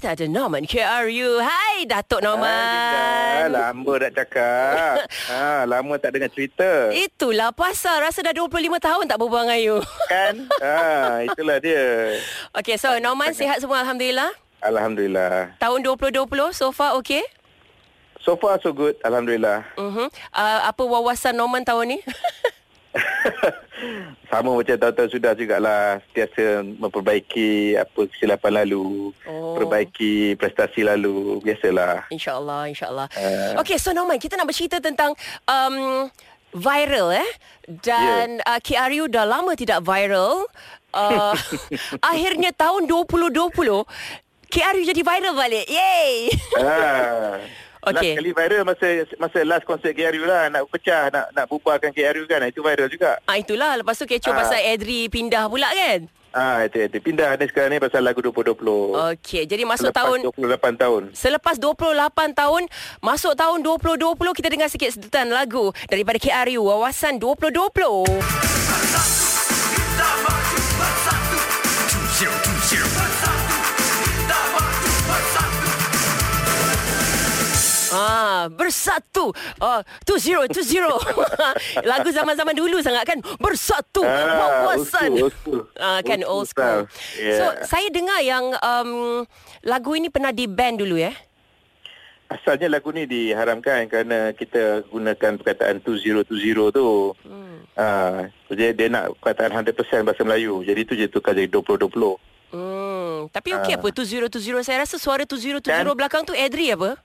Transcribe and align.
kita 0.00 0.16
ada 0.16 0.24
Norman 0.32 0.64
KRU. 0.64 1.44
Hai 1.44 1.84
Datuk 1.84 2.24
Norman. 2.24 2.48
Ah, 2.48 3.52
lama 3.52 3.92
tak 4.00 4.12
cakap. 4.16 5.04
ha, 5.28 5.68
lama 5.68 5.92
tak 6.00 6.16
dengar 6.16 6.32
cerita. 6.32 6.88
Itulah 6.88 7.52
pasal 7.52 8.00
rasa 8.00 8.24
dah 8.24 8.32
25 8.32 8.80
tahun 8.80 9.04
tak 9.04 9.20
berbual 9.20 9.44
dengan 9.44 9.60
you. 9.60 9.76
Kan? 10.08 10.48
ha, 10.64 11.20
itulah 11.20 11.60
dia. 11.60 12.16
Okay, 12.56 12.80
so 12.80 12.96
Norman 12.96 13.36
sihat 13.36 13.60
semua 13.60 13.84
Alhamdulillah. 13.84 14.32
Alhamdulillah. 14.64 15.60
Tahun 15.60 15.78
2020 15.84 16.16
so 16.56 16.72
far 16.72 16.96
okay? 16.96 17.20
So 18.24 18.40
far 18.40 18.56
so 18.64 18.72
good. 18.72 18.96
Alhamdulillah. 19.04 19.68
Uh-huh. 19.76 20.08
Uh, 20.32 20.60
apa 20.64 20.80
wawasan 20.80 21.36
Norman 21.36 21.60
tahun 21.60 21.96
ni? 21.96 21.98
Sama 24.30 24.54
macam 24.54 24.76
tahun-tahun 24.76 25.10
sudah 25.10 25.32
jugalah 25.34 25.98
Sentiasa 26.10 26.62
memperbaiki 26.62 27.74
Apa 27.80 28.06
kesilapan 28.12 28.62
lalu 28.64 29.12
Oh. 29.26 29.56
Perbaiki 29.56 30.34
prestasi 30.36 30.84
lalu 30.84 31.40
Biasalah 31.44 32.10
InsyaAllah, 32.10 32.62
insyaAllah. 32.70 33.06
Uh. 33.14 33.60
Okay, 33.62 33.78
so 33.78 33.94
Norman, 33.94 34.18
kita 34.18 34.34
nak 34.34 34.50
bercerita 34.50 34.82
tentang 34.82 35.14
um, 35.46 36.08
viral 36.54 37.14
eh. 37.14 37.30
Dan 37.66 38.42
yeah. 38.42 38.58
uh, 38.58 38.60
KRU 38.60 39.06
dah 39.06 39.26
lama 39.26 39.54
tidak 39.54 39.86
viral. 39.86 40.46
Uh, 40.90 41.34
akhirnya 42.10 42.50
tahun 42.50 42.90
2020, 42.90 43.54
KRU 44.50 44.82
jadi 44.82 45.02
viral 45.06 45.34
balik. 45.38 45.66
Yay! 45.70 46.34
ha. 46.58 47.38
Okey. 47.82 48.12
Last 48.12 48.18
kali 48.18 48.30
viral 48.30 48.62
masa 48.62 48.86
masa 49.16 49.38
last 49.40 49.64
konsert 49.64 49.92
KRU 49.92 50.22
lah 50.22 50.46
Nak 50.46 50.68
pecah 50.68 51.08
Nak 51.08 51.32
nak 51.32 51.44
bubarkan 51.46 51.90
KRU 51.90 52.24
kan 52.24 52.44
Itu 52.44 52.60
viral 52.60 52.86
juga 52.86 53.16
Ah 53.24 53.34
itulah 53.34 53.74
lepas 53.74 53.94
tu 53.94 54.04
kecoh 54.04 54.30
Ah. 54.30 54.36
pasal 54.38 54.58
Adri 54.62 55.06
pindah 55.06 55.46
pula 55.46 55.66
kan. 55.66 56.06
Ah 56.30 56.62
itu 56.62 56.78
itu 56.78 57.00
pindah 57.00 57.34
ni 57.34 57.44
sekarang 57.44 57.72
ni 57.72 57.80
pasal 57.80 58.00
lagu 58.00 58.20
2020. 58.20 58.94
Okey, 59.10 59.42
jadi 59.44 59.64
masuk 59.64 59.90
Selepas 59.90 59.98
tahun 59.98 60.18
28 60.30 60.76
tahun. 60.76 61.02
Selepas 61.10 61.54
28 61.58 62.32
tahun 62.32 62.62
Masuk 63.00 63.32
tahun 63.34 63.58
2020 63.60 64.14
Kita 64.30 64.46
dengar 64.46 64.68
sikit 64.68 64.88
sedutan 64.92 65.26
lagu 65.26 65.72
Daripada 65.88 66.16
KRU 66.16 66.62
Wawasan 66.62 67.18
2020 67.18 69.29
Ah, 78.40 78.48
bersatu. 78.48 79.36
Ah, 79.58 79.80
tu 80.02 80.16
zero, 80.16 80.48
tu 80.48 80.62
zero. 80.62 80.96
Lagu 81.90 82.08
zaman-zaman 82.08 82.56
dulu 82.56 82.80
sangat 82.80 83.04
kan. 83.04 83.18
Bersatu. 83.36 84.00
Ah, 84.00 84.64
wawasan. 84.64 85.12
old 85.12 85.28
school, 85.30 85.60
old 85.60 85.68
school. 85.68 85.76
Ah, 85.76 86.00
kan 86.00 86.20
Old 86.20 86.32
old 86.32 86.46
school 86.46 86.88
style. 86.88 87.36
So, 87.36 87.44
Yeah. 87.44 87.66
saya 87.66 87.88
dengar 87.90 88.20
yang 88.20 88.44
um, 88.54 88.90
lagu 89.62 89.92
ini 89.92 90.08
pernah 90.08 90.30
di 90.30 90.48
ban 90.48 90.74
dulu 90.74 90.96
ya. 90.96 91.12
Asalnya 92.30 92.70
lagu 92.70 92.94
ni 92.94 93.04
diharamkan 93.04 93.90
kerana 93.90 94.30
kita 94.30 94.86
gunakan 94.86 95.34
perkataan 95.36 95.82
2020 95.82 96.30
tu. 96.70 96.88
Hmm. 97.26 97.58
Ah, 97.74 98.30
jadi 98.46 98.70
dia 98.70 98.86
nak 98.86 99.18
perkataan 99.18 99.50
100% 99.58 99.74
bahasa 100.00 100.22
Melayu. 100.22 100.62
Jadi 100.62 100.80
tu 100.84 100.94
je 100.94 101.04
tukar 101.04 101.34
jadi 101.34 101.50
2020. 101.50 102.16
Hmm, 102.50 103.30
tapi 103.30 103.54
okey 103.54 103.74
Ah. 103.74 103.78
apa 103.78 103.88
tu 103.90 104.02
zero 104.02 104.26
tu 104.26 104.38
zero 104.38 104.58
saya 104.58 104.82
rasa 104.82 104.98
suara 104.98 105.22
tu 105.22 105.38
zero 105.38 105.62
tu 105.62 105.70
Kan? 105.70 105.82
zero 105.82 105.94
belakang 105.94 106.22
tu 106.22 106.34
Adri 106.34 106.70
apa? 106.70 106.98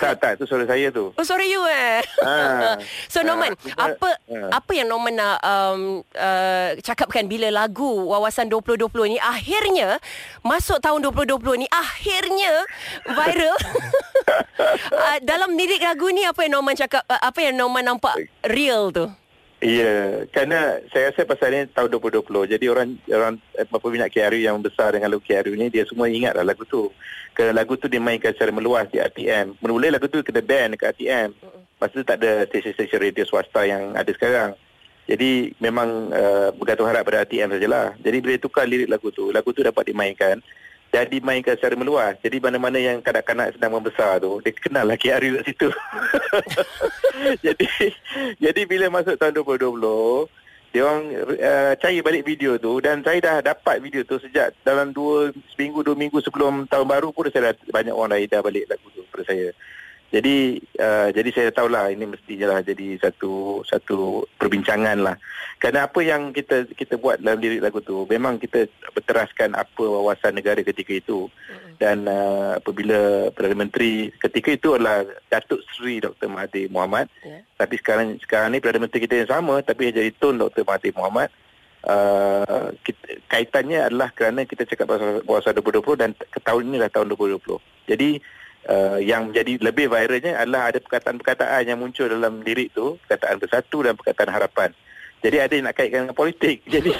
Tak, 0.00 0.16
tak. 0.16 0.32
Tu 0.34 0.48
suara 0.48 0.64
saya 0.64 0.88
tu. 0.88 1.12
Oh 1.12 1.22
sorry 1.22 1.46
you 1.46 1.60
eh. 1.62 2.00
Ah. 2.24 2.80
so 3.12 3.20
Norman, 3.20 3.52
Ah, 3.52 3.60
kita- 3.60 3.84
apa 3.92 4.08
ah. 4.26 4.48
apa 4.56 4.72
yang 4.72 4.88
Norman 4.88 5.12
nak 5.12 5.36
um, 5.40 5.80
uh, 6.10 6.70
cakapkan 6.80 7.28
bila 7.28 7.52
lagu 7.52 7.84
Wawasan 8.08 8.48
2020 8.48 8.88
ni 9.06 9.18
akhirnya 9.20 10.00
masuk 10.40 10.80
tahun 10.80 11.04
2020 11.04 11.36
ni 11.58 11.68
akhirnya 11.68 12.64
viral. 13.06 13.56
uh, 14.90 15.18
dalam 15.30 15.52
lirik 15.52 15.84
lagu 15.84 16.08
ni 16.08 16.24
apa 16.24 16.42
yang 16.42 16.56
Norman 16.56 16.72
cakap 16.74 17.04
uh, 17.04 17.20
apa 17.20 17.38
yang 17.38 17.54
Norman 17.54 17.84
nampak 17.86 18.16
real 18.42 18.88
tu? 18.88 19.04
Ya, 19.60 20.24
kerana 20.32 20.80
saya 20.88 21.12
rasa 21.12 21.28
pasal 21.28 21.52
ni 21.52 21.60
tahun 21.68 21.92
2020. 21.92 22.48
Jadi 22.48 22.64
orang 22.72 22.96
orang 23.12 23.36
eh, 23.60 23.68
peminat 23.68 24.08
KRU 24.08 24.40
yang 24.40 24.56
besar 24.64 24.96
dengan 24.96 25.12
lagu 25.12 25.20
KRU 25.20 25.52
ni 25.52 25.68
dia 25.68 25.84
semua 25.84 26.08
ingatlah 26.08 26.40
lagu 26.40 26.64
tu. 26.64 26.88
Kerana 27.36 27.60
lagu 27.60 27.76
tu 27.76 27.84
dimainkan 27.84 28.32
secara 28.32 28.56
meluas 28.56 28.88
di 28.88 28.96
RTM. 28.96 29.60
Mula-mula 29.60 30.00
lagu 30.00 30.08
tu 30.08 30.24
kena 30.24 30.40
ban 30.40 30.72
dekat 30.72 30.96
RTM. 30.96 31.36
Lepas 31.76 31.90
tu 31.92 32.00
tak 32.00 32.16
ada 32.24 32.48
stesen-stesen 32.48 33.00
radio 33.04 33.24
swasta 33.28 33.68
yang 33.68 33.92
ada 33.92 34.08
sekarang. 34.16 34.56
Jadi 35.04 35.52
memang 35.60 36.08
uh, 36.08 36.48
bergantung 36.56 36.88
harap 36.88 37.04
pada 37.04 37.28
RTM 37.28 37.52
sajalah. 37.52 38.00
Jadi 38.00 38.16
bila 38.24 38.40
tukar 38.40 38.64
lirik 38.64 38.88
lagu 38.88 39.12
tu, 39.12 39.28
lagu 39.28 39.52
tu 39.52 39.60
dapat 39.60 39.92
dimainkan 39.92 40.40
dan 40.90 41.06
dimainkan 41.06 41.54
secara 41.54 41.78
meluas. 41.78 42.18
Jadi 42.18 42.42
mana-mana 42.42 42.78
yang 42.78 42.98
kanak-kanak 42.98 43.54
sedang 43.54 43.78
membesar 43.78 44.18
tu, 44.18 44.42
dia 44.42 44.50
kenal 44.54 44.84
lah 44.86 44.98
KRU 44.98 45.38
kat 45.40 45.44
situ. 45.46 45.68
jadi 47.46 47.66
jadi 48.42 48.60
bila 48.66 48.86
masuk 48.90 49.14
tahun 49.14 49.38
2020, 49.38 50.26
dia 50.70 50.86
orang 50.86 51.02
uh, 51.34 51.72
cari 51.78 51.98
balik 51.98 52.22
video 52.22 52.54
tu 52.54 52.78
dan 52.78 53.02
saya 53.02 53.18
dah 53.18 53.36
dapat 53.42 53.82
video 53.82 54.06
tu 54.06 54.22
sejak 54.22 54.54
dalam 54.62 54.94
dua 54.94 55.34
seminggu 55.50 55.82
dua 55.82 55.98
minggu 55.98 56.22
sebelum 56.22 56.70
tahun 56.70 56.86
baru 56.86 57.10
pun 57.10 57.26
saya 57.26 57.50
dah 57.50 57.54
banyak 57.74 57.90
orang 57.90 58.14
dah 58.14 58.38
dah 58.38 58.40
balik 58.42 58.70
lagu 58.70 58.86
tu 58.94 59.02
pada 59.10 59.26
saya. 59.26 59.50
Jadi 60.10 60.58
uh, 60.82 61.08
jadi 61.14 61.30
saya 61.30 61.50
tahulah 61.54 61.94
ini 61.94 62.02
mestinya 62.02 62.50
lah 62.50 62.66
jadi 62.66 62.98
satu 62.98 63.62
satu 63.62 64.26
perbincangan 64.42 64.98
lah. 65.06 65.14
Kerana 65.62 65.86
apa 65.86 66.02
yang 66.02 66.34
kita 66.34 66.66
kita 66.74 66.98
buat 66.98 67.22
dalam 67.22 67.38
lirik 67.38 67.62
lagu 67.62 67.78
tu 67.78 68.10
memang 68.10 68.42
kita 68.42 68.66
berteraskan 68.90 69.54
apa 69.54 69.78
wawasan 69.86 70.34
negara 70.34 70.66
ketika 70.66 70.98
itu. 70.98 71.30
Dan 71.78 72.10
uh, 72.10 72.58
apabila 72.58 73.30
Perdana 73.30 73.64
Menteri 73.64 74.10
ketika 74.18 74.50
itu 74.50 74.74
adalah 74.74 75.06
Datuk 75.30 75.62
Seri 75.70 76.02
Dr. 76.02 76.26
Mahathir 76.26 76.66
Mohamad. 76.74 77.06
Ya. 77.22 77.46
Tapi 77.54 77.78
sekarang 77.78 78.18
sekarang 78.18 78.50
ni 78.50 78.58
Perdana 78.58 78.90
Menteri 78.90 79.06
kita 79.06 79.14
yang 79.14 79.30
sama 79.30 79.62
tapi 79.62 79.94
jadi 79.94 80.10
Tun 80.18 80.42
Dr. 80.42 80.66
Mahathir 80.66 80.90
Mohamad. 80.98 81.30
Uh, 81.80 82.76
kita, 82.84 83.24
kaitannya 83.30 83.88
adalah 83.88 84.12
kerana 84.12 84.44
kita 84.44 84.68
cakap 84.68 84.90
pasal 84.90 85.24
wawasan 85.24 85.56
2020 85.56 86.02
dan 86.02 86.10
tahun 86.44 86.66
ini 86.66 86.76
adalah 86.82 86.92
tahun 86.92 87.14
2020. 87.14 87.56
Jadi 87.88 88.20
uh, 88.68 88.98
yang 89.00 89.30
menjadi 89.30 89.62
lebih 89.62 89.86
viralnya 89.88 90.36
adalah 90.36 90.74
ada 90.74 90.78
perkataan-perkataan 90.82 91.62
yang 91.64 91.78
muncul 91.80 92.10
dalam 92.10 92.44
lirik 92.44 92.74
tu, 92.74 93.00
perkataan 93.06 93.40
bersatu 93.40 93.86
dan 93.86 93.94
perkataan 93.96 94.30
harapan. 94.34 94.70
Jadi 95.20 95.36
ada 95.36 95.52
yang 95.52 95.64
nak 95.68 95.76
kaitkan 95.76 96.08
dengan 96.08 96.16
politik. 96.16 96.64
Jadi 96.74 96.90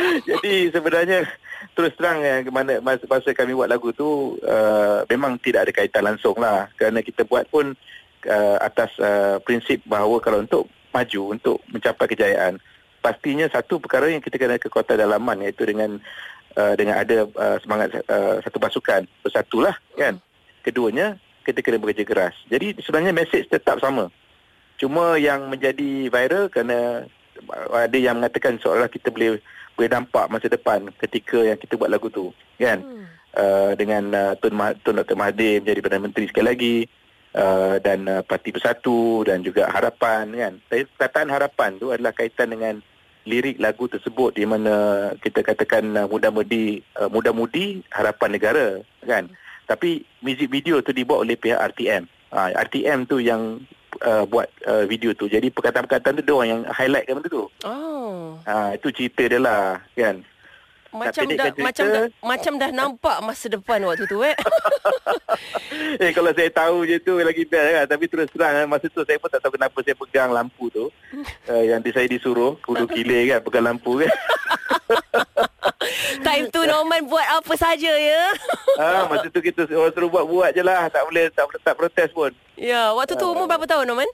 jadi 0.28 0.72
sebenarnya 0.72 1.28
terus 1.76 1.92
terang 1.96 2.24
yang 2.24 2.48
mana 2.50 2.80
masa, 2.80 3.04
masa 3.06 3.30
kami 3.36 3.52
buat 3.52 3.68
lagu 3.68 3.92
tu 3.92 4.36
uh, 4.44 5.04
memang 5.06 5.36
tidak 5.40 5.68
ada 5.68 5.72
kaitan 5.72 6.04
langsung 6.06 6.36
lah 6.40 6.68
kerana 6.76 7.04
kita 7.04 7.28
buat 7.28 7.46
pun 7.52 7.76
uh, 8.26 8.56
atas 8.60 8.90
uh, 9.00 9.36
prinsip 9.44 9.84
bahawa 9.84 10.18
kalau 10.18 10.42
untuk 10.42 10.66
maju 10.90 11.22
untuk 11.36 11.58
mencapai 11.70 12.06
kejayaan 12.10 12.58
pastinya 13.00 13.46
satu 13.48 13.80
perkara 13.80 14.12
yang 14.12 14.20
kita 14.24 14.36
kena 14.36 14.60
kekuatan 14.60 14.98
dalaman 14.98 15.44
iaitu 15.44 15.64
dengan 15.68 16.00
uh, 16.56 16.74
dengan 16.76 17.00
ada 17.00 17.28
uh, 17.28 17.56
semangat 17.62 17.96
uh, 18.08 18.40
satu 18.42 18.58
pasukan 18.60 19.06
bersatulah 19.24 19.76
kan 19.96 20.18
keduanya 20.62 21.16
kita 21.44 21.64
kena 21.64 21.80
bekerja 21.80 22.04
keras 22.04 22.34
jadi 22.48 22.76
sebenarnya 22.80 23.16
mesej 23.16 23.48
tetap 23.48 23.80
sama 23.80 24.12
cuma 24.80 25.20
yang 25.20 25.48
menjadi 25.52 26.08
viral 26.08 26.48
kerana 26.48 27.04
ada 27.72 27.98
yang 27.98 28.20
mengatakan 28.20 28.60
seolah 28.60 28.88
kita 28.88 29.08
boleh 29.12 29.40
boleh 29.76 29.88
nampak 29.88 30.28
masa 30.28 30.52
depan 30.52 30.92
ketika 31.00 31.40
yang 31.40 31.56
kita 31.56 31.80
buat 31.80 31.88
lagu 31.88 32.12
tu 32.12 32.36
kan 32.60 32.84
hmm. 32.84 33.06
uh, 33.36 33.72
dengan 33.76 34.04
uh, 34.12 34.32
Tun, 34.36 34.56
Dr. 34.96 35.16
Mahathir 35.16 35.64
menjadi 35.64 35.80
Perdana 35.80 36.04
Menteri 36.04 36.28
sekali 36.28 36.46
lagi 36.46 36.76
uh, 37.36 37.80
dan 37.80 38.04
uh, 38.04 38.20
Parti 38.20 38.52
Bersatu 38.52 39.24
dan 39.24 39.40
juga 39.40 39.72
Harapan 39.72 40.32
kan 40.36 40.52
perkataan 40.68 41.32
harapan 41.32 41.80
tu 41.80 41.92
adalah 41.92 42.12
kaitan 42.12 42.52
dengan 42.52 42.84
lirik 43.28 43.60
lagu 43.60 43.88
tersebut 43.88 44.36
di 44.36 44.44
mana 44.48 45.08
kita 45.20 45.44
katakan 45.44 45.96
uh, 45.96 46.06
muda-mudi 46.08 46.84
uh, 46.96 47.08
muda-mudi 47.08 47.84
harapan 47.92 48.30
negara 48.32 48.66
kan 49.04 49.28
tapi 49.70 49.90
muzik 50.18 50.50
video 50.50 50.82
tu 50.82 50.90
dibuat 50.90 51.22
oleh 51.22 51.38
pihak 51.38 51.62
RTM 51.70 52.02
uh, 52.34 52.50
RTM 52.58 53.06
tu 53.06 53.22
yang 53.22 53.62
uh, 54.02 54.26
buat 54.26 54.50
uh, 54.66 54.82
video 54.84 55.14
tu 55.14 55.30
jadi 55.30 55.46
perkataan-perkataan 55.46 56.18
tu 56.18 56.24
dia 56.24 56.34
orang 56.34 56.50
yang 56.50 56.62
highlightkan 56.68 57.14
benda 57.14 57.30
tu 57.30 57.46
Oh. 57.62 58.34
Ha, 58.42 58.74
itu 58.74 58.88
cerita 58.90 59.22
dia 59.22 59.38
lah 59.38 59.78
kan. 59.92 60.24
Macam 60.90 61.22
dah 61.30 61.46
cerita- 61.46 61.62
macam 61.62 61.84
dah 61.86 62.02
macam 62.18 62.52
dah 62.58 62.70
nampak 62.74 63.16
masa 63.22 63.46
depan 63.46 63.78
waktu 63.86 64.04
tu 64.04 64.26
eh. 64.26 64.34
Eh 66.02 66.10
kalau 66.10 66.34
saya 66.34 66.50
tahu 66.50 66.82
je 66.82 66.98
tu 66.98 67.14
lagi 67.14 67.46
best 67.46 67.70
kan. 67.70 67.86
Tapi 67.86 68.04
terus 68.10 68.26
terang 68.34 68.54
kan, 68.56 68.66
masa 68.66 68.90
tu 68.90 69.06
saya 69.06 69.14
pun 69.16 69.30
tak 69.30 69.38
tahu 69.38 69.54
kenapa 69.54 69.78
saya 69.78 69.94
pegang 69.94 70.30
lampu 70.32 70.66
tu. 70.68 70.90
uh, 71.46 71.62
yang 71.70 71.78
di 71.78 71.94
saya 71.94 72.10
disuruh 72.10 72.58
kudu 72.60 72.90
kilir 72.90 73.22
kan 73.28 73.40
pegang 73.40 73.66
lampu 73.70 74.02
kan. 74.02 74.10
Time 76.20 76.46
tu 76.50 76.60
Norman 76.64 77.02
buat 77.06 77.26
apa 77.40 77.54
saja 77.56 77.92
ya. 77.92 78.22
ha, 78.80 79.06
masa 79.08 79.26
tu 79.30 79.40
kita 79.40 79.66
orang 79.70 79.92
suruh 79.94 80.10
buat-buat 80.10 80.50
je 80.54 80.62
lah. 80.62 80.86
Tak 80.92 81.02
boleh 81.08 81.30
tak, 81.32 81.46
tak 81.62 81.74
protes 81.76 82.10
pun. 82.12 82.30
ya, 82.54 82.92
waktu 82.94 83.14
tu 83.16 83.26
umur 83.26 83.46
berapa 83.46 83.64
tahun 83.66 83.88
Norman? 83.88 84.08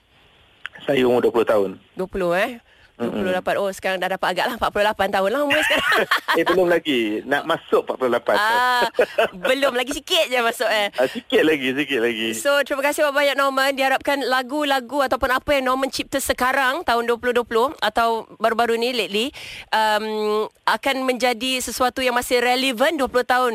Saya 0.84 1.02
umur 1.08 1.24
20 1.24 1.44
tahun. 1.48 1.70
20 1.98 2.42
eh. 2.44 2.50
28. 2.96 3.60
Oh, 3.60 3.68
sekarang 3.68 4.00
dah 4.00 4.08
dapat 4.08 4.32
agak 4.32 4.46
lah 4.48 4.56
48 4.56 5.14
tahun 5.14 5.30
lah 5.30 5.40
umur 5.46 5.60
sekarang. 5.60 6.04
eh, 6.40 6.44
belum 6.48 6.68
lagi. 6.68 7.00
Nak 7.28 7.42
masuk 7.44 7.82
48. 7.84 8.32
ah, 8.32 8.88
belum 9.36 9.72
lagi 9.76 9.92
sikit 9.92 10.32
je 10.32 10.38
masuk 10.40 10.68
eh. 10.68 10.88
Ah, 10.96 11.08
sikit 11.08 11.42
lagi, 11.44 11.68
sikit 11.76 12.00
lagi. 12.00 12.28
So, 12.32 12.56
terima 12.64 12.80
kasih 12.80 13.04
banyak 13.12 13.36
Norman. 13.36 13.76
Diharapkan 13.76 14.24
lagu-lagu 14.24 15.04
ataupun 15.04 15.28
apa 15.28 15.50
yang 15.60 15.68
Norman 15.68 15.92
cipta 15.92 16.18
sekarang 16.18 16.82
tahun 16.82 17.04
2020 17.04 17.44
atau 17.78 18.24
baru-baru 18.40 18.80
ni 18.80 18.96
lately 18.96 19.26
um, 19.70 20.48
akan 20.64 21.04
menjadi 21.04 21.60
sesuatu 21.60 22.00
yang 22.00 22.16
masih 22.16 22.40
relevan 22.40 22.96
20 22.96 23.12
tahun 23.24 23.54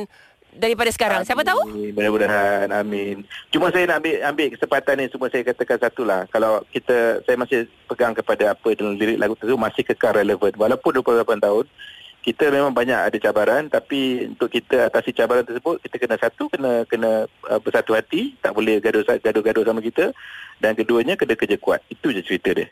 daripada 0.56 0.92
sekarang. 0.92 1.24
Siapa 1.24 1.42
tahu? 1.44 1.68
Mudah-mudahan. 1.96 2.68
Amin. 2.72 3.24
Cuma 3.52 3.72
saya 3.72 3.88
nak 3.88 4.04
ambil, 4.04 4.16
ambil 4.24 4.48
kesempatan 4.56 4.96
ni 5.00 5.06
semua 5.08 5.28
saya 5.32 5.44
katakan 5.48 5.80
satu 5.80 6.02
lah. 6.04 6.28
Kalau 6.30 6.64
kita, 6.72 7.24
saya 7.24 7.36
masih 7.40 7.68
pegang 7.88 8.14
kepada 8.16 8.56
apa 8.56 8.68
dalam 8.76 8.96
lirik 8.96 9.20
lagu 9.20 9.36
tersebut 9.40 9.60
masih 9.60 9.84
kekal 9.88 10.16
relevan. 10.16 10.54
Walaupun 10.56 10.92
28 11.02 11.40
tahun, 11.40 11.66
kita 12.22 12.54
memang 12.54 12.70
banyak 12.70 12.96
ada 12.96 13.18
cabaran 13.18 13.66
tapi 13.66 14.30
untuk 14.30 14.54
kita 14.54 14.94
atasi 14.94 15.10
cabaran 15.10 15.42
tersebut 15.42 15.82
kita 15.82 15.96
kena 15.98 16.16
satu 16.22 16.54
kena 16.54 16.86
kena 16.86 17.26
uh, 17.50 17.58
bersatu 17.58 17.98
hati 17.98 18.38
tak 18.46 18.54
boleh 18.54 18.78
gaduh 18.78 19.02
gaduh 19.02 19.42
gaduh 19.42 19.66
sama 19.66 19.82
kita 19.82 20.14
dan 20.62 20.78
keduanya 20.78 21.18
kena 21.18 21.34
kerja 21.34 21.58
kuat 21.58 21.82
itu 21.90 22.14
je 22.14 22.22
cerita 22.22 22.54
dia 22.54 22.70